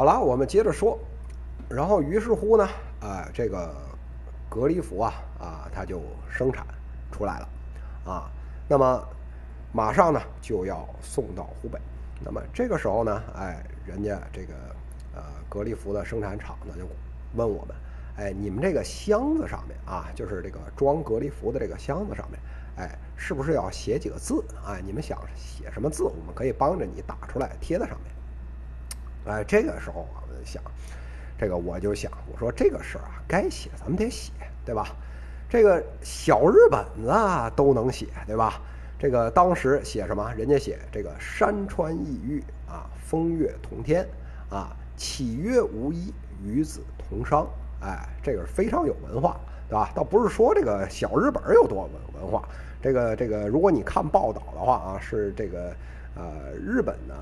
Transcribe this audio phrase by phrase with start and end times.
[0.00, 0.98] 好了，我们接着说。
[1.68, 2.66] 然后于是乎呢，
[3.02, 3.70] 啊，这个
[4.48, 6.66] 隔离服啊，啊，它就生产
[7.12, 7.48] 出来了，
[8.10, 8.30] 啊，
[8.66, 9.06] 那么
[9.74, 11.78] 马上呢就要送到湖北。
[12.18, 14.54] 那么这个时候呢，哎，人家这个
[15.14, 16.88] 呃隔离服的生产厂呢就
[17.34, 17.76] 问我们，
[18.16, 22.40] 哎，你们这个箱子上面啊，就是这个装隔离服的这个箱子上面，
[22.76, 24.78] 哎，是不是要写几个字啊？
[24.82, 28.10] 你们想写什么字，我们可以帮着你打出来贴在上面。
[29.26, 30.62] 哎，这个时候我们想，
[31.38, 34.32] 这个我就想，我说这个事儿啊，该写咱们得写，
[34.64, 34.96] 对吧？
[35.48, 38.60] 这个小日本子都能写，对吧？
[38.98, 40.32] 这个当时写什么？
[40.34, 44.06] 人家写这个山川异域啊，风月同天
[44.48, 47.46] 啊，岂曰无衣，与子同裳。
[47.80, 49.90] 哎，这个是非常有文化，对吧？
[49.94, 52.48] 倒不是说这个小日本有多文文化，
[52.80, 55.74] 这个这个，如果你看报道的话啊，是这个
[56.14, 57.14] 呃日本呢。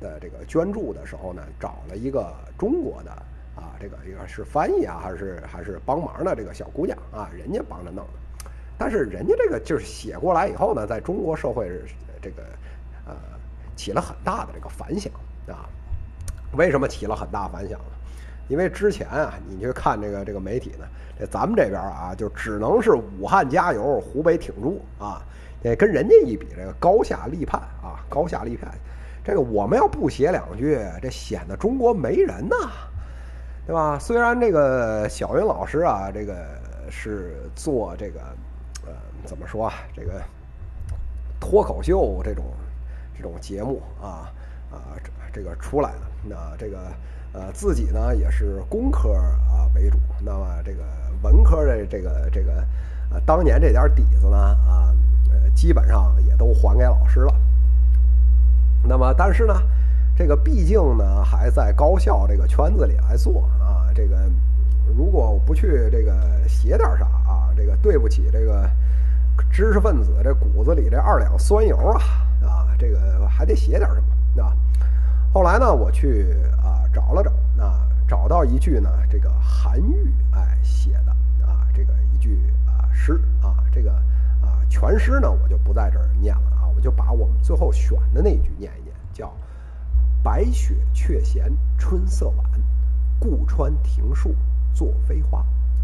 [0.00, 3.10] 的这个捐助的时候呢，找了一个中国的
[3.54, 8.50] 啊，这个一个是翻译啊，还是还是帮忙的这个小姑娘啊，人家帮着弄的。
[8.78, 11.84] 但是人家这个就是写过来以后呢，在中国社会是
[12.20, 12.42] 这个
[13.06, 13.14] 呃
[13.76, 15.12] 起了很大的这个反响
[15.46, 15.68] 啊。
[16.56, 17.84] 为什么起了很大反响呢？
[18.48, 20.84] 因为之前啊，你去看这个这个媒体呢，
[21.18, 25.22] 这咱们这边啊，就只能是武汉加油，湖北挺住啊。
[25.62, 28.72] 这跟人家一比，这个高下立判啊，高下立判。
[29.30, 32.56] 这个我们要不写两句，这显得中国没人呐，
[33.64, 33.96] 对吧？
[33.96, 36.34] 虽然这个小云老师啊，这个
[36.90, 38.18] 是做这个，
[38.84, 38.92] 呃，
[39.24, 39.74] 怎么说啊？
[39.94, 40.20] 这个
[41.38, 42.44] 脱口秀这种
[43.16, 44.26] 这种节目啊
[44.72, 44.98] 啊，
[45.32, 46.00] 这个出来的。
[46.24, 46.78] 那这个
[47.32, 49.96] 呃，自己呢也是工科啊为主。
[50.20, 50.82] 那么这个
[51.22, 52.64] 文科的这个这个
[53.12, 54.92] 呃，当年这点底子呢啊，
[55.30, 57.32] 呃，基本上也都还给老师了。
[58.82, 59.54] 那么，但是呢，
[60.16, 63.86] 这个毕竟呢还在高校这个圈子里来做啊。
[63.94, 64.16] 这个
[64.96, 66.12] 如果我不去这个
[66.48, 68.68] 写点啥啊，这个对不起这个
[69.50, 72.00] 知识分子这骨子里这二两酸油啊
[72.42, 74.02] 啊，这个还得写点什
[74.36, 74.52] 么啊。
[75.32, 77.30] 后来呢，我去啊找了找
[77.62, 81.12] 啊，找到一句呢，这个韩愈哎写的
[81.46, 83.92] 啊这个一句啊诗啊，这个
[84.42, 86.42] 啊全诗呢我就不在这儿念了。
[86.80, 89.32] 就把我们最后选的那一句念一念，叫
[90.22, 92.50] “白雪却嫌春色晚，
[93.18, 94.34] 故穿庭树
[94.74, 95.40] 作飞花”，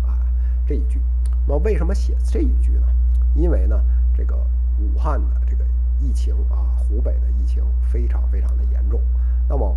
[0.07, 0.19] 啊，
[0.67, 1.01] 这一句。
[1.47, 2.87] 那为什么写这一句呢？
[3.35, 3.81] 因为呢，
[4.17, 4.37] 这个
[4.79, 5.65] 武汉的这个
[6.01, 9.01] 疫情啊，湖北的疫情非常非常的严重。
[9.49, 9.77] 那么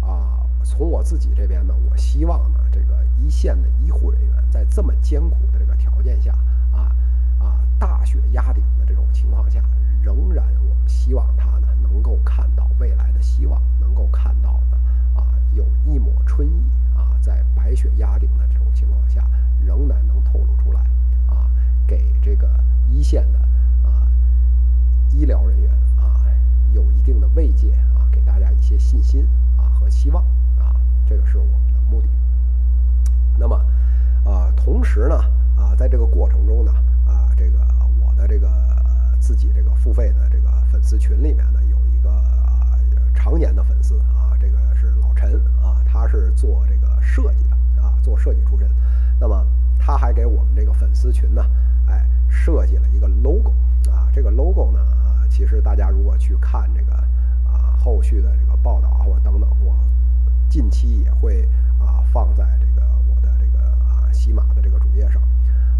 [0.00, 6.32] 啊，从我自己这边呢，我希望呢，这个一线的医护人员在这么艰苦的这个条件下
[6.72, 6.90] 啊
[7.38, 9.62] 啊，大雪压顶的这种情况下。
[10.02, 14.76] 仍然，我们希望他呢能够看到未来的希望，能够看到的
[15.20, 16.64] 啊有一抹春意
[16.96, 19.24] 啊，在白雪压顶的这种情况下，
[19.64, 20.80] 仍然能透露出来
[21.28, 21.48] 啊，
[21.86, 22.48] 给这个
[22.90, 23.38] 一线的
[23.88, 24.06] 啊
[25.12, 26.26] 医疗人员啊
[26.72, 30.24] 有一定的慰藉啊，给大家一些信心啊和希望，
[31.26, 32.08] 是我们的目的。
[33.38, 33.56] 那么
[34.24, 35.16] 啊，同时呢
[35.56, 36.72] 啊，在这个过程中呢
[37.06, 37.58] 啊，这个
[38.00, 38.48] 我的这个。
[39.18, 42.78] 自己这个付费的这个粉丝群里面呢，有一个啊
[43.12, 48.68] 常年的粉丝啊，这个是老陈啊，他是做这个设计的啊，做设计出身。
[49.18, 49.44] 那么
[49.80, 51.44] 他还给我们这个粉丝群呢，
[51.88, 53.52] 哎，设计了一个 logo
[53.90, 54.06] 啊。
[54.14, 54.78] 这个 logo 呢，
[55.28, 59.76] 其实大家如果去看这个啊后续的这个报道啊或者等等，我
[60.48, 61.46] 近期也会
[61.78, 65.20] 啊放在这个我的这个啊喜马的这个主页上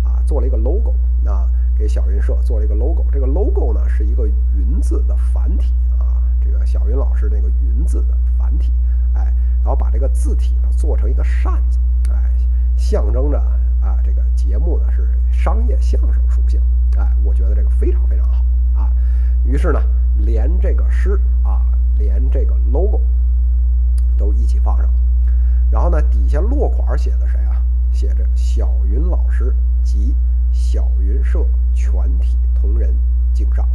[0.05, 1.47] 啊，做了一个 logo 那。
[1.79, 4.27] 给小云社做了一个 logo，这个 logo 呢是一个
[4.57, 8.73] “云”字的繁体啊，这个小云老师那个“云”字的繁体，
[9.13, 9.25] 哎，
[9.59, 11.79] 然后把这个字体呢做成一个扇子，
[12.11, 12.33] 哎，
[12.79, 13.39] 象征着
[13.83, 16.59] 啊这个节目呢是商业相声属性，
[16.97, 18.43] 哎，我觉得这个非常非常好
[18.75, 18.91] 啊。
[19.45, 19.79] 于是呢，
[20.17, 21.61] 连这个诗啊，
[21.99, 23.03] 连这个 logo
[24.37, 24.89] 一起放上，
[25.71, 27.63] 然后呢，底下落款写的谁啊？
[27.93, 30.15] 写着小云老师及。
[30.59, 31.45] 小云社
[31.75, 32.97] 全体同仁
[33.35, 33.69] 敬上。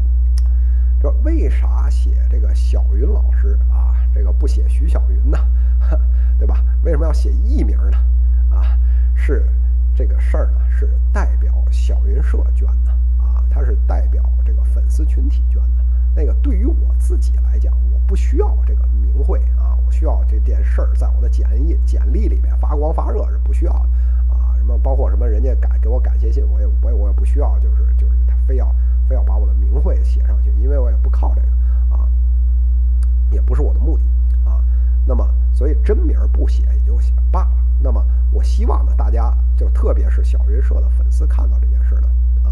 [0.99, 3.93] 这为啥写这个小云老师啊？
[4.15, 5.37] 这个不写徐小云呢？
[6.39, 6.63] 对吧？
[6.83, 7.97] 为什么要写艺名呢？
[8.49, 8.79] 啊，
[9.15, 9.47] 是
[10.01, 12.89] 这个事儿呢，是代表小云社捐的
[13.23, 15.85] 啊，它是代表这个粉丝群体捐的。
[16.15, 23.89] 那个对于我自己来讲，我不需要这个名讳啊，我需要这件事儿在我的简历简历里面发光发热是不需要的。
[24.57, 28.73] 什么包括什么人家感给我感谢信，我也我也我也不需要，就是就是他非要
[29.07, 31.47] 非要把我的名讳写上去，因为我也不靠这个
[31.95, 32.09] 啊，
[33.29, 34.03] 也不是我的目的
[34.49, 34.65] 啊。
[35.05, 35.27] 那么
[35.61, 37.51] 所以真名不写也就写罢了。
[37.79, 42.07] 那么我希望呢，大家就特别是小云社的粉丝看到这件事呢，
[42.43, 42.49] 啊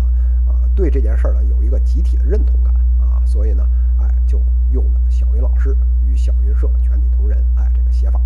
[0.47, 3.67] 啊，对这件事呢有一个集体的认同感啊，所以呢，
[3.97, 4.39] 哎，就
[4.71, 5.75] 用了小云老师
[6.05, 8.21] 与小云社全体同仁哎这个写法。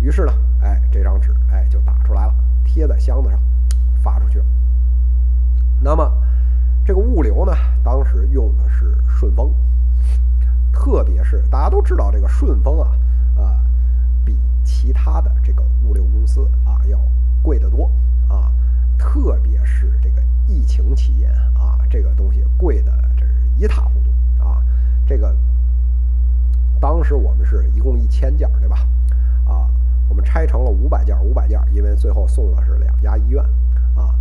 [0.00, 3.40] 于是呢，哎，这张纸哎就打出来了，贴在箱子上，
[4.02, 4.44] 发出去了。
[5.80, 6.12] 那么
[6.84, 9.50] 这个物流呢，当时用的是顺丰，
[10.74, 12.90] 特别是大家都知道这个顺丰啊，
[13.38, 13.64] 啊。
[14.84, 17.00] 其他的这个物流公司啊要
[17.40, 17.90] 贵得多
[18.28, 18.52] 啊，
[18.98, 24.62] 特别是这个疫情期间啊，这个东西贵的这是一塌糊涂啊。
[25.06, 25.34] 这个
[26.78, 28.86] 当时我们是一共一千件对吧？
[29.46, 29.70] 啊，
[30.06, 33.42] 我们拆成了五百件，五百件，因为最后送的是两家医院
[33.94, 34.14] 啊，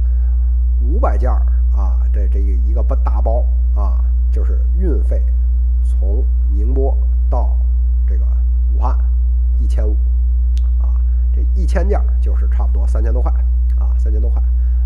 [0.80, 1.30] 五百件
[1.75, 3.44] 啊，这这一个大包
[3.75, 4.00] 啊，
[4.31, 5.21] 就是运费
[5.83, 6.24] 从
[6.54, 6.98] 宁波
[7.30, 7.54] 到
[8.07, 8.24] 这个
[8.74, 8.98] 武汉。
[9.60, 9.95] 一千五，
[10.81, 11.00] 啊，
[11.33, 13.31] 这一千件就是差不多三千多块，
[13.79, 14.39] 啊，三千多块，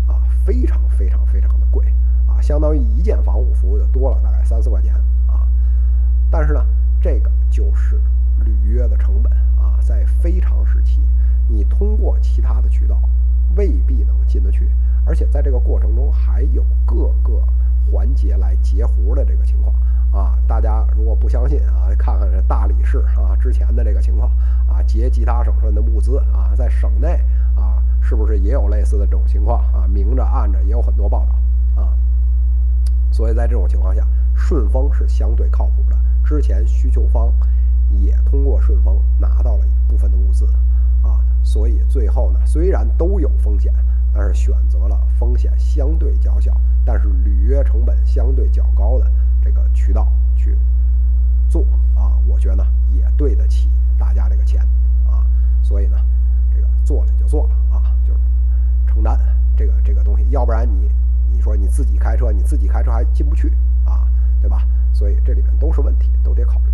[0.06, 1.84] 啊，非常非常非常的贵，
[2.26, 4.94] 啊，相当于一件防护服就多了大概三四块钱，
[5.26, 5.46] 啊，
[6.30, 6.64] 但是呢，
[6.98, 8.00] 这个就是
[8.42, 11.02] 履约的成本，啊，在非常时期，
[11.46, 12.98] 你通过其他的渠道
[13.54, 14.66] 未必能进得去，
[15.04, 17.44] 而且在这个过程中还有各个
[17.92, 19.74] 环节来截胡的这个情况。
[20.12, 24.30] 啊，大家如果不相信啊，看看这大理市啊之前的这个情况
[24.66, 27.20] 啊，劫其他省份的物资啊，在省内
[27.54, 29.86] 啊，是不是也有类似的这种情况啊？
[29.86, 31.92] 明着暗着也有很多报道啊。
[33.10, 34.02] 所以在这种情况下，
[34.34, 35.96] 顺丰是相对靠谱的。
[36.24, 37.32] 之前需求方
[37.90, 40.46] 也通过顺丰拿到了一部分的物资
[41.02, 43.72] 啊，所以最后呢，虽然都有风险，
[44.12, 49.10] 但是选择了风险相对较小，但是履约成本相对较高的。
[49.48, 50.06] 这个渠道
[50.36, 50.54] 去
[51.48, 51.62] 做
[51.96, 54.60] 啊，我觉得呢也对得起大家这个钱
[55.06, 55.24] 啊，
[55.62, 55.96] 所以呢，
[56.54, 58.20] 这个做了就做了啊，就是
[58.86, 59.18] 承担
[59.56, 60.90] 这个这个东西，要不然你
[61.32, 63.48] 你说你自己开车，你自己开车还进不去
[63.86, 64.06] 啊，
[64.42, 64.66] 对吧？
[64.92, 66.70] 所以这里面都是问题，都得考虑。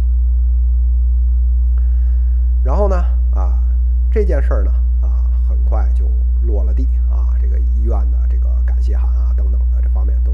[2.65, 2.97] 然后呢
[3.33, 3.63] 啊，
[4.11, 6.11] 这件事儿呢啊，很快就
[6.43, 10.33] 落了地啊，这个医院的这个感谢函啊等等的这方面都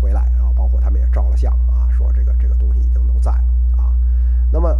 [0.00, 0.30] 回来。
[0.36, 3.94] 然后包括他们也照了相啊，说这个这个东西已经都在了啊。
[4.50, 4.76] 那么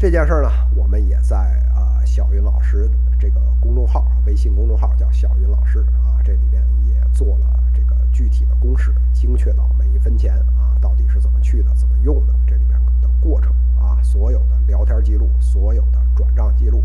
[0.00, 1.36] 这件事儿呢，我们也在
[1.74, 16.82] 啊小云老师这个公众号，微信公众号叫小云老师啊，这里面也做了这个具体的公式，精确到每一分钱啊到底是怎么去的，怎么用的，这里面的过程啊，所有的聊天记录，所有的转账记录，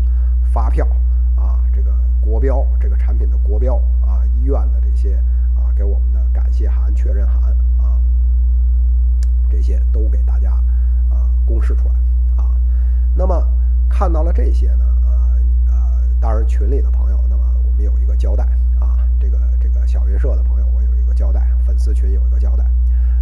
[0.52, 0.86] 发票
[1.38, 1.90] 啊，这个
[2.20, 5.16] 国标，这个产品的国标啊，医院的这些
[5.56, 7.96] 啊给我们的感谢函、确认函啊。
[9.48, 10.52] 这些都给大家
[11.08, 11.94] 啊公示出来，
[13.98, 15.74] 看到了这些呢，呃呃，
[16.20, 18.44] 当然群里的朋友，那么我们有一个交代
[18.78, 22.66] 啊，这个这个小云社的朋友，我有一个交代，粉丝群有一个交代。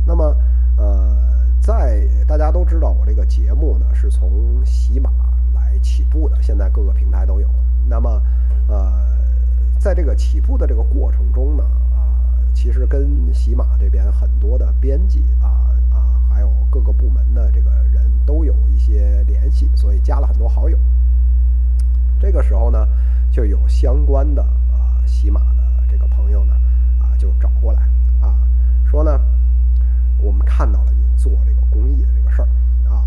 [0.05, 0.37] 那么
[0.77, 1.15] 呃，
[1.61, 5.13] 在大家都知道我这个节目呢是从喜马
[5.55, 7.49] 来起步的，现在各个平台都有。
[7.87, 8.21] 那么
[8.67, 9.01] 呃，
[9.79, 11.63] 在这个起步的这个过程中呢，
[11.95, 12.19] 啊，
[12.53, 15.71] 其实跟喜马这边很多的编辑啊。
[16.29, 19.23] 还有各个部门的这个人都有一些
[19.75, 20.79] 所以加了很多好友。
[22.21, 22.87] 这个时候呢，
[23.31, 26.55] 就有相关的啊喜马的这个朋友呢
[26.99, 27.83] 啊就找过来
[28.21, 28.35] 啊，
[28.85, 29.21] 说呢
[30.19, 32.49] 我们看到了您做这个公益的这个事儿
[32.89, 33.05] 啊，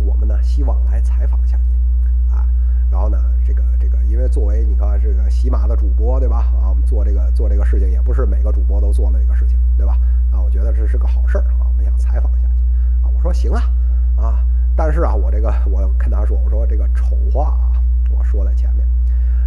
[0.00, 2.44] 我们呢希望来采访一下您啊。
[2.90, 6.38] 然后呢，这个这个，因为作为你看这个喜马的主播对吧？
[6.60, 9.98] 啊，我们做这个做这个事情也不是每个主播都做了这个事情对吧？
[10.32, 11.68] 啊，我觉得这是个好事儿啊。
[11.68, 12.48] 我们想采访一下
[13.02, 13.10] 啊！
[13.14, 13.62] 我说行啊，
[14.16, 14.44] 啊！
[14.76, 17.80] 但是啊，我这个我跟他说，我说这个丑话啊，
[18.10, 18.86] 我说在前面。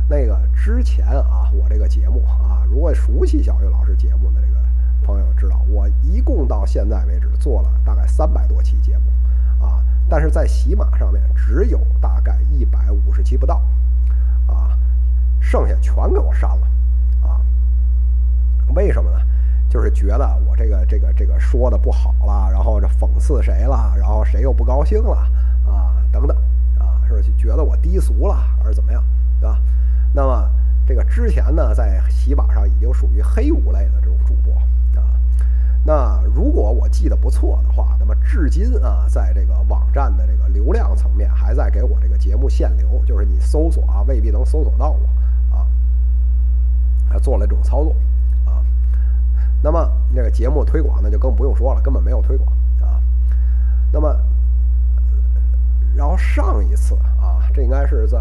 [0.10, 4.60] 那个之前啊，我这个节目啊，如果熟悉小玉老师节目的这个
[5.04, 13.62] 朋友知道，我一共到现在为止做了大概三百多期节目啊，但是在喜马上面只有大概一百五十期不到
[14.48, 14.76] 啊，
[15.40, 16.68] 剩下全给我删了
[17.22, 17.40] 啊！
[18.74, 19.20] 为什么呢？
[19.70, 25.16] 就是觉得我这个这个这个说的不好了，然后这讽刺谁了，然后谁又不高兴了
[25.68, 25.96] 啊？
[26.12, 26.36] 等等
[26.80, 29.04] 啊，是觉得我低俗了，还是怎么样，
[29.40, 29.60] 对吧？
[30.12, 30.50] 那么
[30.88, 34.54] 这个之前呢，在喜马上已经属于黑五类的这种主播
[35.00, 35.06] 啊。
[35.86, 45.68] 那如果我记得不错的话，那么至今啊，在这个网站的这个流量层面，还在给我这个节目限流，就是你搜索啊，未必能搜索到我啊，
[47.08, 47.96] 还做了这种操作。
[49.62, 52.50] 那么那个节目推广呢，就更不用说了，根本没有推广
[52.82, 53.02] 啊。
[53.92, 54.16] 那么，
[55.96, 58.18] 然后上一次啊，啊，这应该是在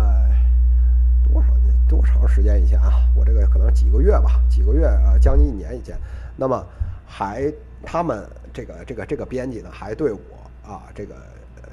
[1.23, 3.05] 多少年多长时间以前啊？
[3.15, 5.97] 我这个可能几个月吧，几个月啊，将近一年以前。
[6.37, 6.65] 那么
[7.07, 7.53] 还
[7.83, 10.21] 他们这个这个这个编辑呢，还对我
[10.67, 11.15] 啊这个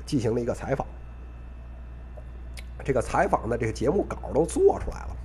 [0.05, 0.85] 进行了一个采访。
[2.83, 5.15] 这个采访的这个节目稿都做出来了，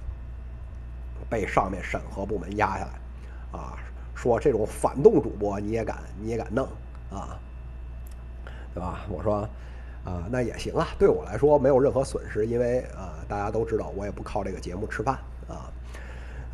[1.28, 3.76] 被上面审核部门压下来，啊，
[4.20, 6.66] 说这种反动主播你也敢你也敢弄
[7.10, 7.38] 啊，
[8.74, 9.00] 对吧？
[9.08, 9.48] 我说。
[10.02, 15.68] 啊，那也行啊，对我来说没有任何损失，因为啊，大家都知道我也不靠这个节目吃饭啊，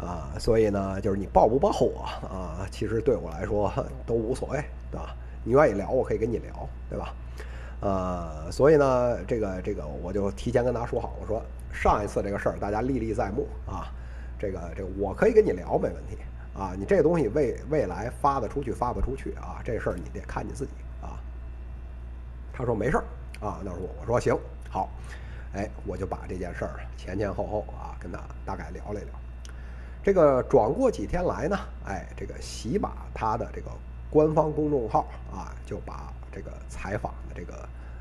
[0.04, 3.72] 啊，所以呢，就是你报不报我啊，其实对我来说
[4.04, 4.58] 都无所谓，
[4.90, 5.14] 对吧？
[5.44, 7.14] 你愿意聊，我可以跟你聊，对吧？
[7.78, 11.40] 呃，所以呢，这个这个我就提前跟大家说好，我说
[11.72, 13.86] 上一次这个事儿大家历历在目啊，
[14.40, 16.18] 这个这个我可以跟你聊没问题
[16.56, 20.72] 啊，你这东西未未来发得出去发不出去啊，这事儿你得看你自己
[21.02, 21.20] 啊。
[22.52, 23.04] 他说没事儿。
[23.38, 24.34] 啊，那我我说行
[24.70, 24.88] 好，
[25.52, 29.12] 哎，我就把这件事儿前前后后啊跟他大概聊了一聊。
[30.02, 33.70] 这个转过几天来呢，哎，这个喜马他的这个
[34.08, 37.56] 官方公众号啊就把这个采访的这个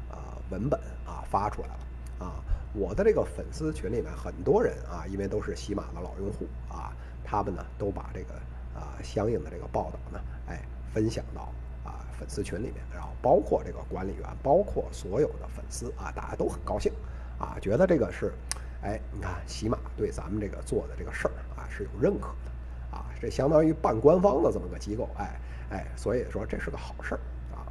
[0.10, 2.40] 啊文本啊发出来了啊。
[2.74, 6.94] 我的这个粉丝群里面很多人啊，因为都是喜马的老用户啊，
[7.26, 8.36] 他们呢都把这个
[8.80, 10.62] 啊相应的这个报道呢，哎，
[10.94, 11.52] 分享到
[11.84, 12.06] 啊。
[12.18, 16.90] 粉丝群里面，然后包括这个管理员，包括所有的粉丝啊，大家都很高兴，
[17.38, 18.34] 啊，觉得这个是，
[18.82, 25.38] 哎，你看喜马对咱们这个做的这个事儿啊是有认可的，啊，这相当于半官方的这么个机构，哎
[25.72, 27.20] 哎，所以说这是个好事儿
[27.54, 27.68] 啊。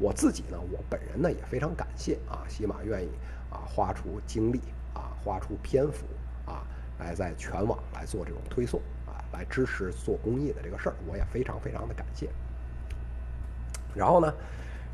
[0.00, 3.10] 我自己呢，我本人呢也非常感谢啊，喜马愿意
[3.48, 4.60] 啊花出精力
[4.92, 6.04] 啊，花出篇幅，
[7.02, 12.28] 来在全网来做这种推送啊，来支持做公益的这个事儿，我也非常非常的感谢。
[13.94, 14.32] 然后呢，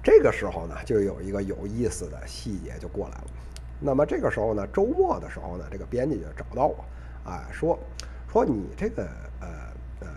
[0.03, 3.25] 这个时候呢，就有一个有意思的细节就过来了。
[3.81, 6.85] 那么这个时候呢，周末的时候呢，这个编辑就找到我，
[7.25, 7.79] 啊，说
[8.33, 9.05] 说你这个
[9.41, 9.49] 呃
[10.01, 10.09] 呃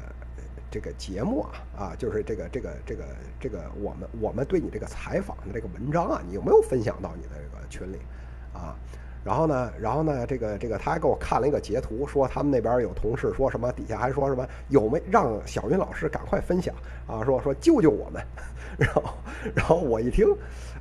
[0.72, 3.04] 这个节目啊啊，就是这个这个这个
[3.40, 8.00] 这个我们我们对你这个采访的这个文章啊，你有没有分享到你的这个群里
[8.54, 8.76] 啊？
[9.24, 16.74] 然后呢，然后呢，这个这个他还给我看了一个截图，说他们那边有同事说什么，底下还说什么有没让小云老师赶快分享
[17.08, 18.24] 啊，说说救救我们。
[18.80, 19.04] 然后，
[19.54, 20.26] 然后我一听，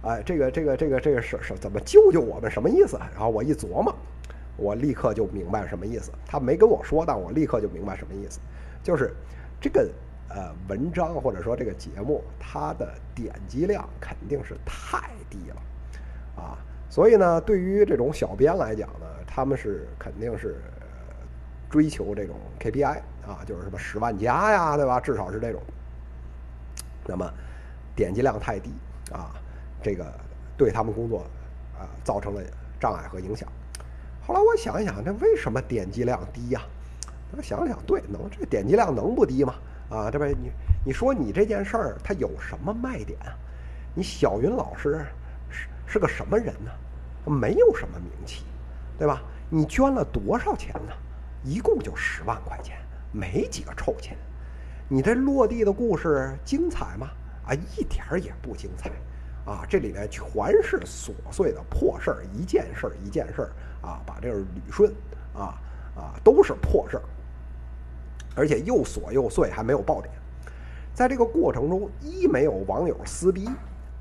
[0.03, 2.97] 哎，这个这个这个这个是是怎么救救我们什么意思？
[3.13, 3.95] 然后我一琢磨，
[4.57, 6.11] 我立刻就明白什么意思。
[6.25, 8.41] 他没跟我说，但我立刻就明白什么意思，
[8.83, 9.13] 就是
[9.61, 9.91] 这个
[10.31, 16.57] 呃文章或者说这个节目，它的点击量肯定是太低了啊。
[16.91, 20.61] 所以呢，对于这种小编来讲呢，他们是肯定是
[21.71, 24.99] 追求这种 KPI 啊，就是什么十万加呀，对吧？
[24.99, 25.63] 至少是这种。
[27.07, 27.33] 那么
[27.95, 28.73] 点击量太低
[29.13, 29.31] 啊，
[29.81, 30.05] 这个
[30.57, 31.21] 对他们工作
[31.79, 32.43] 啊造成了
[32.81, 33.49] 障碍和影响。
[34.27, 36.61] 后来我想一想，这为什么点击量低呀？
[37.37, 39.55] 我想想，对，能这个点击量能不低吗？
[39.91, 40.51] 啊，这不你
[40.85, 43.17] 你说你这件事儿它有什么卖点？
[43.95, 45.07] 你小云老师。
[45.91, 46.71] 是个什么人呢？
[47.29, 48.45] 没有什么名气，
[48.97, 49.21] 对吧？
[49.49, 50.93] 你捐了多少钱呢？
[51.43, 52.79] 一共就十万块钱，
[53.11, 54.17] 没几个臭钱。
[54.89, 57.09] 你这落地的故事精彩吗？
[57.45, 58.89] 啊，一点儿也不精彩。
[59.45, 60.23] 啊，这里面全
[60.63, 63.51] 是琐碎的破事儿，一件事儿一件事儿
[63.83, 64.95] 啊，把这个捋顺
[65.35, 65.59] 啊
[65.97, 67.03] 啊，都是破事儿，
[68.37, 70.15] 而且又琐又碎，还没有爆点。
[70.95, 73.49] 在这个过程中，一没有网友撕逼。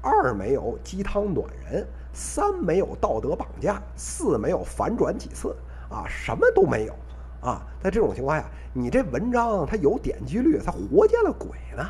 [0.01, 5.55] 二没有鸡汤暖人，三没有道德绑架，四没有反转几次，
[5.89, 6.93] 啊，什么都没有，
[7.41, 11.85] 啊，在这种情况下，你这文章它有点击率，它活见了鬼呢，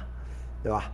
[0.64, 0.92] 对吧？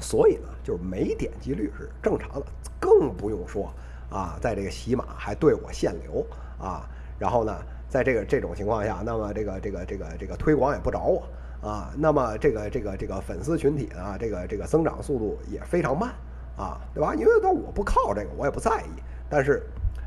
[0.00, 2.46] 所以呢，就是没点击率是正常的，
[2.80, 3.72] 更不用说
[4.10, 6.26] 啊，在这个喜马还对我限流
[6.58, 7.56] 啊，然后呢，
[7.88, 11.22] 在这个这种情况下，那么这个这个这个这个推广也不找我。
[11.64, 16.10] 啊，那么这个这个这个粉丝群体呢，这个这个增长速度也非常慢，
[16.58, 17.14] 啊，对吧？
[17.14, 19.00] 因为那我不靠这个，我也不在意。
[19.30, 19.62] 但是，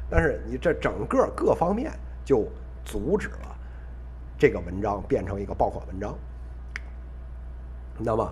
[0.08, 1.92] 但是你这整个各方面
[2.24, 2.48] 就
[2.86, 3.56] 阻止了
[4.38, 6.16] 这个文章变成一个爆款文章。
[7.98, 8.32] 那么，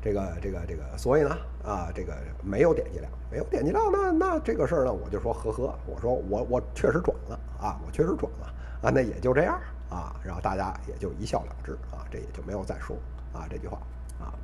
[0.00, 9.58] 这个这个这个，所以呢，啊，这个没有点击量，没有点击量，那那这个事儿呢，我就说呵呵，我说我我确实转了啊，我确实转了啊，那也就这样。
[9.88, 12.96] 啊，然后大家也就一笑了之啊，这也就没有再说
[13.32, 13.78] 啊这句话
[14.20, 14.34] 啊。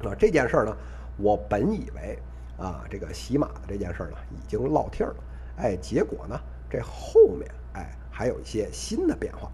[0.00, 0.76] 那这件事儿呢，
[1.16, 2.18] 我本以为
[2.58, 5.16] 啊，这个喜马的这件事儿呢已经落听了，
[5.56, 6.38] 哎，结果呢
[6.70, 9.50] 这后面哎还有一些新的变化。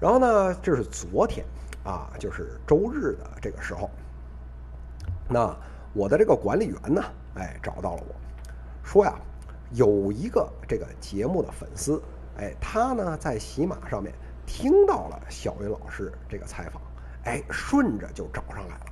[0.00, 1.46] 然后呢，这是昨天
[1.84, 3.88] 啊，就是周日的这个时候，
[5.28, 5.56] 那
[5.92, 7.02] 我的这个管理员呢，
[7.36, 8.14] 哎找到了我
[8.82, 9.14] 说呀，
[9.70, 12.02] 有一个这个节目的粉丝，
[12.38, 14.12] 哎，他呢在喜马上面
[14.46, 16.80] 听到了小云老师这个采访，
[17.24, 18.86] 哎，顺着就找上来了，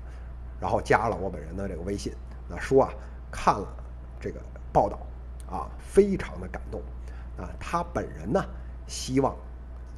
[0.61, 2.13] 然后加了我本人的这个微信，
[2.49, 2.93] 那说啊
[3.31, 3.67] 看了
[4.21, 4.41] 这个
[4.73, 4.99] 报道
[5.51, 6.81] 啊，非常的感动
[7.39, 8.45] 啊，他本人呢
[8.87, 9.35] 希望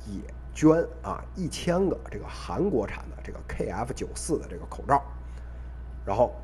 [0.06, 0.20] 也
[0.54, 5.02] 捐啊一千个这个韩国产的这个 KF 九四的这个口罩，
[6.04, 6.34] 然后。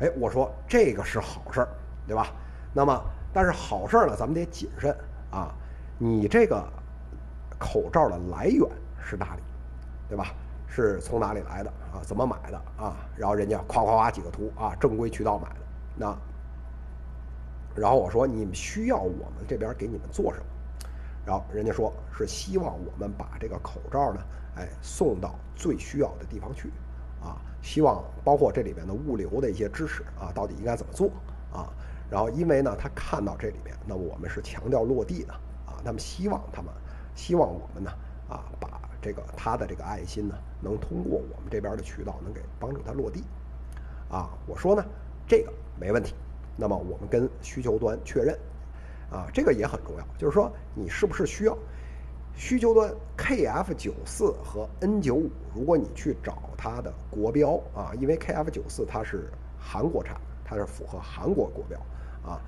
[0.00, 1.68] 哎，我说这个是好事儿，
[2.04, 2.26] 对吧？
[2.72, 3.00] 那么，
[3.32, 4.92] 但是好事儿呢，咱们得谨慎
[5.30, 5.54] 啊。
[5.98, 6.66] 你这个
[7.58, 8.68] 口罩的来源
[9.02, 9.42] 是哪里，
[10.08, 10.34] 对吧？
[10.66, 12.02] 是从哪里来的啊？
[12.02, 12.96] 怎么买的啊？
[13.16, 15.60] 然后人家夸夸夸几个图啊，正规渠道买的。
[15.96, 16.18] 那，
[17.76, 20.46] 然后我说你们需要我们这边给你们做什么？
[21.24, 24.20] 然后人家说是希望我们把这个口罩呢，
[24.56, 26.72] 哎，送到最需要的地方去。
[27.22, 31.08] 啊，希望包括这里边的物流的一些知识啊，到底应该怎么做
[31.52, 31.72] 啊？
[32.10, 35.32] 然后因为呢，他看到这里面，那我们是强调落地的
[35.84, 36.72] 他们希望他们，
[37.14, 37.90] 希望我们呢
[38.28, 43.22] 啊，把这个他的这个爱心呢，能通过我们这边的渠道，能给帮助他落地
[44.08, 44.30] 啊。
[44.46, 44.84] 我说呢，
[45.28, 46.14] 这个没问题。
[46.56, 48.38] 那么我们跟需求端确认
[49.10, 51.56] 啊，这个也很重要，就是说你是不是需要。
[52.36, 61.78] 需求端 KF 九四和 N 九五，如果你去找它的国标啊，因为 KF 九四它是韩国产，它是符合韩国国标
[62.24, 62.40] 啊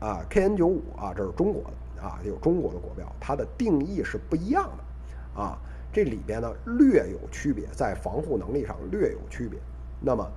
[0.00, 1.70] 啊，KN 九五啊这是中国的
[2.02, 5.58] 啊，有中国的国标，它的定义是不一样的啊，
[5.92, 9.58] 这里边呢略有区别，在防护能力上略有区别。
[10.00, 10.28] 那么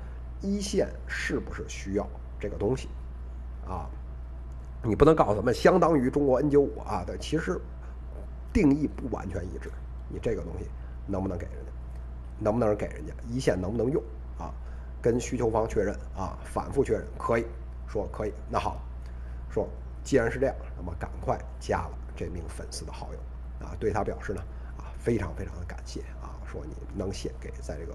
[0.41, 2.07] 一线是不是需要
[2.39, 2.87] 这个东西
[3.67, 3.89] 啊？
[4.83, 7.59] 你不能告诉他们相当于中国 N 九五啊，但，其实。
[8.53, 9.69] 定义不完全一致，
[10.07, 10.69] 你这个东西
[11.05, 11.71] 能不能给人家？
[12.39, 13.11] 能不能给人家？
[13.27, 14.01] 一线能不能用
[14.39, 14.49] 啊？
[15.01, 17.45] 跟需求方确认啊，反复确认可以
[17.85, 18.31] 说可以。
[18.49, 18.77] 那好，
[19.49, 19.67] 说
[20.05, 23.19] 既然是这样，那么赶快加了这名粉丝的好友
[23.65, 24.41] 啊，对他表示呢
[24.77, 27.93] 啊非常非常的感谢啊，说你能献给在这个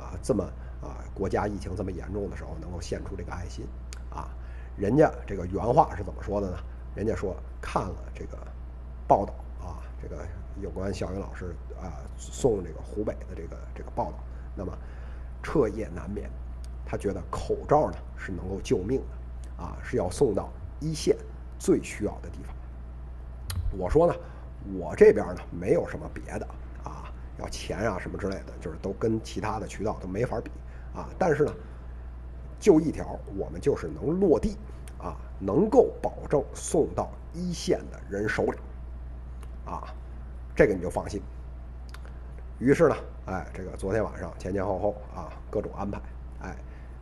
[0.00, 0.44] 啊这么
[0.82, 3.66] 啊国家疫情这么严重的时候能够献出这个爱心
[4.10, 4.28] 啊，
[4.76, 6.58] 人家这个原话是怎么说的呢？
[6.94, 8.38] 人家说看了这个
[9.08, 9.82] 报道啊。
[10.02, 10.24] 这个
[10.60, 14.18] 有关小云老师啊送这个湖北的这个这个报道，
[14.54, 14.76] 那么
[15.42, 16.30] 彻夜难眠，
[16.84, 21.16] 他觉得口罩呢是能够救命的，啊是要送到一线
[21.58, 22.54] 最需要的地方。
[23.78, 24.14] 我说呢，
[24.78, 26.46] 我这边呢没有什么别的
[26.84, 30.50] 啊，要钱啊什么之类的，就是都跟其他的渠道都没法比
[30.94, 31.08] 啊。
[31.18, 31.52] 但是呢，
[32.58, 34.56] 就一条，我们就是能落地
[34.98, 38.58] 啊，能够保证送到一线的人手里。
[39.66, 39.92] 啊，
[40.54, 41.20] 这个你就放心。
[42.58, 46.00] 于是呢，哎，这个昨天晚上前前后后啊，各种安排，
[46.40, 46.56] 哎，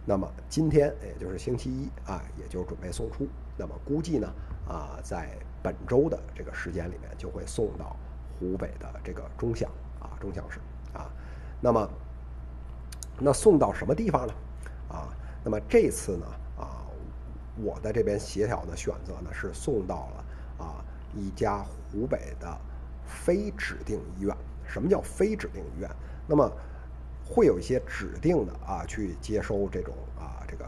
[0.04, 3.28] 那么今天也就是星期一啊，也就准备送出。
[3.56, 4.32] 那么估计呢，
[4.68, 7.96] 啊，在本周的这个时间里面，就会送到
[8.38, 10.58] 湖北的这个钟祥啊，钟祥市
[10.92, 11.10] 啊。
[11.60, 11.88] 那么，
[13.18, 14.34] 那送到什么地方呢？
[14.88, 15.08] 啊，
[15.44, 16.26] 那么这次呢，
[16.58, 16.84] 啊，
[17.56, 20.84] 我的这边协调的选择呢，是送到了啊。
[21.16, 22.58] 一家湖北的
[23.06, 24.36] 非指定医院，
[24.66, 25.88] 什么叫非指定医院？
[26.26, 26.50] 那么
[27.24, 30.64] 会有一些指定的啊，去接收这种啊，这个，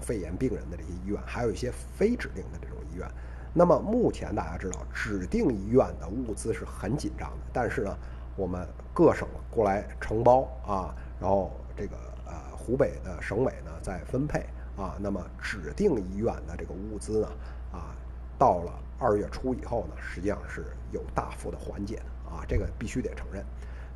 [0.00, 3.08] 肺炎病人的这些医院，还有一些非指定的这种医院。
[3.52, 7.96] 那么目前大家知道，指定医院的物资是很紧张的，但是呢，
[8.36, 17.28] 我们各省过来承包啊，然后这个呃湖北的省委呢在分配啊，那么指定医院的这个物资呢
[17.72, 17.94] 啊，
[18.38, 18.72] 到了。
[18.98, 23.44] 二月初以后呢，实际上是有大幅的缓解的啊，这个必须得承认。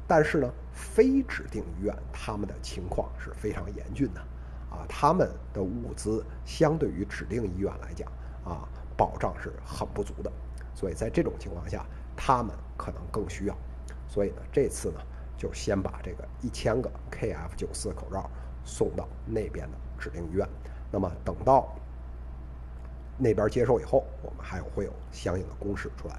[0.05, 4.21] 但是呢，非指定医院他们的情况是非常严峻的
[4.77, 8.07] 啊，他们的物资相对于指定医院来讲
[8.45, 10.31] 啊，保障是很不足的。
[10.75, 11.85] 所以在这种情况下，
[12.15, 13.57] 他们可能更需要。
[14.07, 15.01] 所以呢，这次呢，
[15.37, 18.31] 就先把这个一千个 KF 九四口罩
[18.65, 20.47] 送到那边的指定医院。
[20.93, 21.75] 那么等到。
[23.19, 26.19] 那边接受以后，我们还有会有相应的公示出来。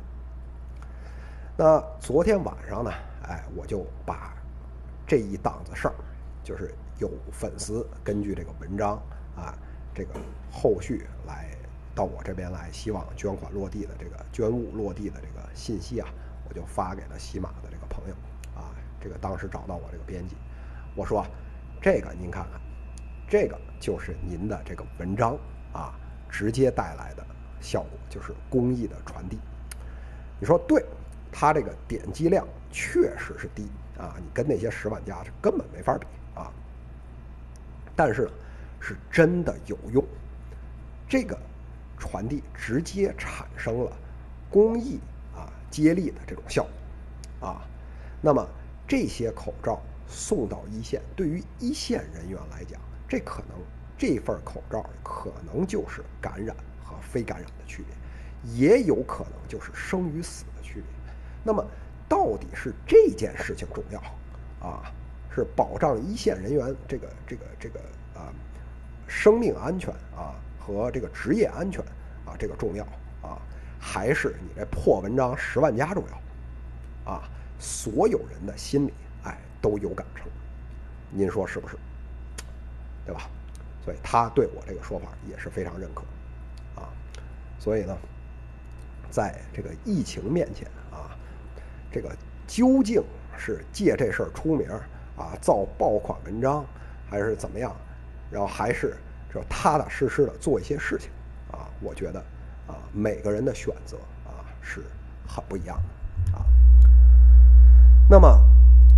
[1.55, 2.91] 那昨天晚上呢，
[3.21, 4.33] 哎，我就把
[5.05, 5.93] 这一档子事儿，
[6.43, 9.01] 就是有粉丝根据这个文章
[9.35, 9.57] 啊，
[9.93, 10.11] 这个
[10.51, 11.49] 后续来
[11.93, 16.07] 到我这边来，希望捐款落地的这个捐物落地的这个信息啊，
[16.47, 18.15] 我就发给了喜马的这个朋友
[18.55, 20.35] 啊，这个当时找到我这个编辑，
[20.95, 21.25] 我说
[21.81, 22.61] 这个您看看，
[23.29, 25.37] 这个就是您的这个文章
[25.73, 25.93] 啊。
[26.29, 27.25] 直接带来的
[27.61, 29.39] 效果就是公益的传递。
[30.41, 30.85] 你说对，
[31.31, 36.05] 它这个点击量确实是低啊，你跟那些十万加是根本没法比
[36.35, 36.51] 啊。
[37.97, 38.31] 但是呢
[38.79, 40.01] 是真的有用。
[41.09, 41.37] 这个
[41.97, 43.91] 传递直接产生了
[44.49, 44.99] 公益
[45.35, 46.63] 啊接力的这种效
[47.39, 47.67] 果啊。
[48.21, 48.47] 那么
[48.87, 52.79] 这些口罩送到一线，对于一线人员来讲，
[53.09, 53.57] 这可能
[53.97, 61.13] 这份口罩可能就是感染和非感染的区别，也有可能就是生与死的区别。
[61.43, 61.65] 那么
[62.07, 63.99] 到底是这件事情重要
[64.67, 64.91] 啊？
[65.37, 67.79] 是保障一线人员这个这个这个
[68.15, 68.33] 啊
[69.07, 71.79] 生命安全啊和这个职业安全
[72.25, 72.83] 啊这个重要
[73.21, 73.37] 啊，
[73.79, 77.21] 还是你这破文章十万加重要啊？
[77.59, 78.93] 所有人的心里
[79.25, 80.25] 哎都有杆秤，
[81.11, 81.77] 您说是不是？
[83.05, 83.29] 对吧？
[83.85, 86.01] 所以他对我这个说法也是非常认可
[86.81, 86.89] 啊。
[87.59, 87.95] 所以呢，
[89.11, 91.15] 在这个疫情面前啊，
[91.91, 92.09] 这个
[92.47, 93.03] 究竟
[93.37, 94.67] 是借这事儿出名
[95.17, 96.63] 啊，造爆款文章，
[97.09, 97.75] 还是怎么样？
[98.29, 98.95] 然后还是
[99.33, 101.09] 就踏踏实实的做一些事情
[101.51, 101.67] 啊？
[101.81, 102.19] 我觉得
[102.67, 104.83] 啊，每个人的选择啊是
[105.27, 106.45] 很不一样的啊。
[108.09, 108.27] 那么，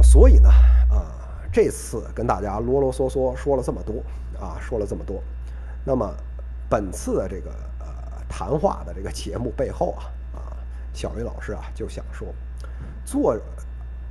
[0.03, 0.49] 所以呢，
[0.89, 1.13] 啊，
[1.51, 4.03] 这次跟大家啰啰嗦嗦说了这么多，
[4.39, 5.21] 啊，说了这么多，
[5.85, 6.13] 那么
[6.69, 7.85] 本次的这个呃
[8.27, 10.03] 谈话的这个节目背后啊，
[10.35, 10.41] 啊，
[10.93, 12.27] 小云老师啊就想说，
[13.05, 13.35] 做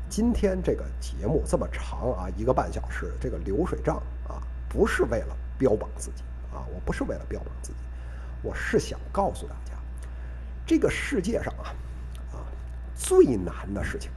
[0.09, 7.79] 今天这个节目这么长啊，一个半小时，这个流水账啊，不是为了标榜自己啊，我不是为了标榜自己，
[8.43, 9.73] 我是想告诉大家，
[10.67, 11.75] 这个世界上啊，
[12.33, 12.37] 啊，
[12.95, 14.11] 最难的事情。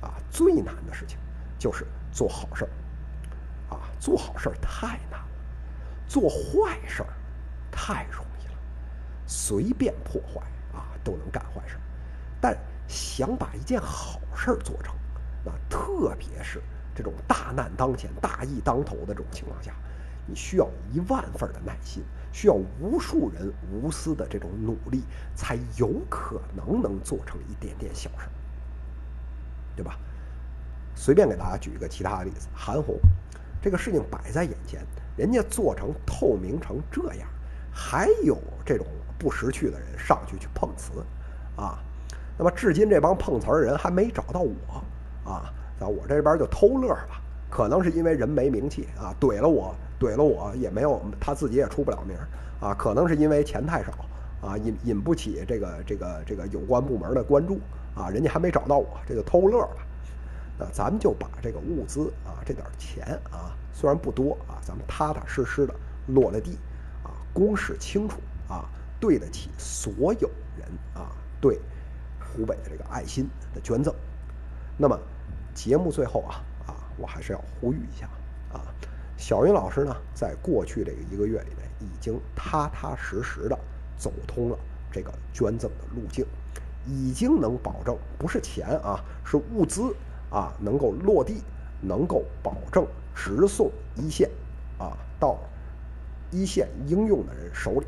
[0.00, 1.18] 啊，最难的事情
[1.58, 2.70] 就是做好事儿，
[3.74, 5.26] 啊，做好事儿太难了，
[6.06, 7.08] 做坏事儿
[7.68, 8.54] 太容易了，
[9.26, 10.40] 随便破坏
[10.72, 11.80] 啊都能干坏事儿，
[12.40, 14.94] 但想把一件好事儿做成，
[15.44, 16.60] 那特别是
[16.94, 19.72] 这种大难当前、大义当头的这种情况下，
[20.26, 25.02] 你需要一万份的耐心，需要无数人无私的这种努力，
[25.34, 28.30] 才有可能能做成一点点小事儿。
[29.76, 29.96] 对吧？
[30.96, 32.98] 随便给大家举一个其他的例子，韩红，
[33.62, 34.84] 这个事情摆在眼前，
[35.16, 37.28] 人家做成透明成这样，
[37.72, 38.84] 还有这种
[39.16, 40.90] 不识趣的人上去去碰瓷，
[41.54, 41.78] 啊，
[42.36, 44.82] 那么至今这帮碰瓷的人还没找到我，
[45.28, 52.16] 啊，在我这边就偷乐吧，可能是因为人没名气啊，怼了我，怼了我也没有，他自己也出不了名，
[52.60, 53.92] 啊，可能是因为钱太少，
[54.40, 57.60] 啊，引引不起这个这个这个有关部门的关注。
[57.94, 59.76] 啊，人家还没找到我，这就偷乐了。
[60.56, 65.74] 那咱们就把这个物资啊，这点钱啊，虽然不多啊，咱们踏踏实实的
[66.06, 66.52] 落了地，
[67.02, 68.66] 啊，公示清楚啊，
[69.00, 71.10] 对得起所有人啊
[71.40, 71.58] 对
[72.20, 73.92] 湖北的这个爱心的捐赠。
[74.76, 74.96] 那么
[75.58, 78.08] 节目最后啊啊，我还是要呼吁一下
[78.52, 78.62] 啊，
[79.16, 83.58] 小云老师呢，在过去这个一个月里面，已经踏踏实实的
[83.96, 84.56] 走通了
[84.92, 86.24] 这个捐赠的路径。
[86.86, 89.92] 已经能保证不是钱啊，是物资
[90.30, 91.42] 啊，能够落地，
[91.80, 94.30] 能够保证直送一线
[94.78, 95.36] 啊，到
[96.30, 97.86] 一线应用的人手里。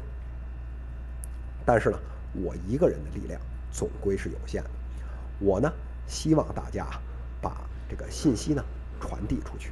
[1.64, 1.98] 但是呢，
[2.34, 4.70] 我一个人的力量总归是有限的。
[5.38, 5.72] 我呢，
[6.08, 6.84] 希望大家
[7.40, 8.64] 把这个信息呢
[9.00, 9.70] 传递出去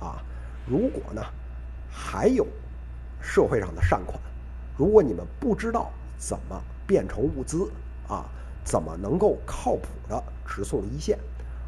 [0.00, 0.22] 啊。
[0.66, 1.22] 如果呢
[1.90, 2.46] 还有
[3.20, 4.18] 社会上的善款，
[4.76, 7.70] 如果你们不知道怎么变成物资
[8.08, 8.24] 啊。
[8.64, 11.18] 怎么能够靠谱的直送一线？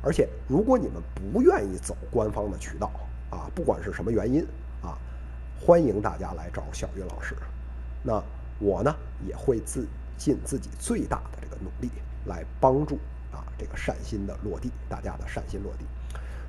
[0.02, 2.90] 而且，如果你们不愿意走官方的渠道
[3.30, 4.46] 啊，不管是什么原因
[4.82, 4.98] 啊，
[5.58, 7.34] 欢迎大家来找小云老师。
[8.02, 8.22] 那
[8.58, 8.94] 我呢，
[9.26, 11.90] 也会自尽自己最大的这个努力
[12.26, 12.98] 来帮助
[13.32, 15.84] 啊这个善心的落地，大家的善心落地。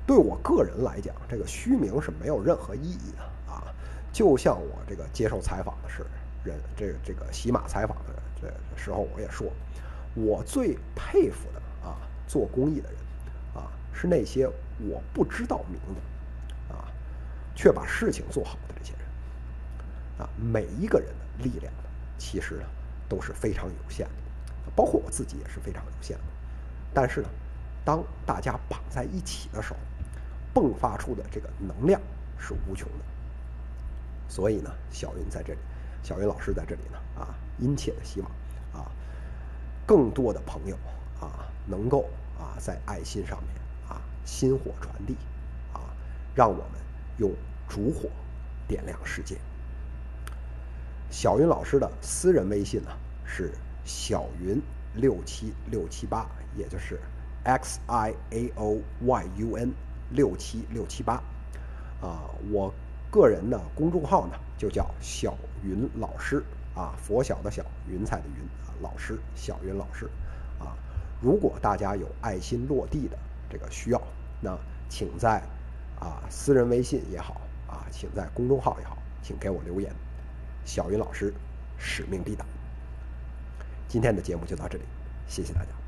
[0.06, 3.62] 对我个人来讲，这个虚名是没有任何意义的啊。
[4.12, 6.04] 就像我这个接受采访的是
[6.44, 9.50] 人，这个这个喜马采访的这时候，我也说。
[10.14, 11.96] 我最佩服的啊，
[12.28, 12.98] 做公益的人，
[13.54, 14.46] 啊，是那些
[14.78, 16.84] 我不知道名字，啊，
[17.54, 19.00] 却把事情做好的这些人，
[20.18, 21.72] 啊，每一个人的力量，
[22.18, 22.64] 其实呢
[23.08, 24.12] 都是非常有限的，
[24.76, 26.24] 包括我自己也是非常有限的。
[26.94, 27.28] 但是呢，
[27.84, 29.78] 当大家绑在一起的时候，
[30.54, 32.00] 迸发出的这个能量
[32.38, 33.04] 是无穷的。
[34.28, 35.58] 所以呢，小云在这里，
[36.02, 38.30] 小云老师在这里呢，啊，殷切的希望
[38.72, 38.90] 啊。
[39.86, 40.76] 更多的朋友
[41.20, 43.50] 啊，能够啊在爱心上面
[43.88, 45.16] 啊薪火传递
[45.72, 45.80] 啊，
[46.34, 46.80] 让我们
[47.18, 47.32] 用
[47.68, 48.08] 烛火
[48.68, 49.36] 点亮世界。
[51.10, 52.90] 小云老师的私人微信呢
[53.24, 53.52] 是
[53.84, 54.58] 小云
[54.94, 56.26] 六七六七八，
[56.56, 57.00] 也就是
[57.44, 59.72] X I A O Y U N
[60.10, 61.14] 六七六七八
[62.00, 62.30] 啊。
[62.50, 62.72] 我
[63.10, 66.42] 个人的公众号呢就叫小云老师
[66.74, 70.06] 啊，佛小的小，云彩的云啊，老师小云老师
[70.58, 70.76] 啊。
[71.20, 73.18] 如果大家有爱心落地的
[73.50, 74.02] 这个需要，
[74.40, 75.42] 那请在
[75.98, 79.92] 啊私人微信也好啊，请在公众号也好，请给我留言。
[80.64, 81.32] 小云老师
[81.78, 82.44] 使命必达。
[83.88, 84.84] 今天的节目就到这里，
[85.26, 85.81] 谢谢大家。